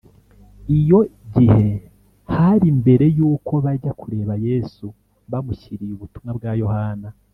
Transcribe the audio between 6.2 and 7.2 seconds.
bwa yohana